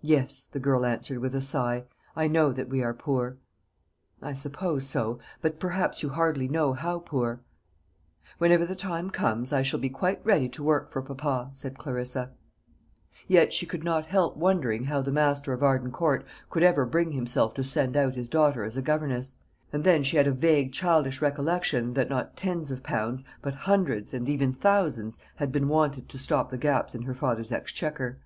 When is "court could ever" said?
15.90-16.86